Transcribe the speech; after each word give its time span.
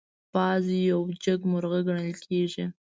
باز 0.33 0.63
یو 0.89 1.01
جګمرغه 1.23 1.79
ګڼل 1.87 2.13
کېږي 2.25 2.65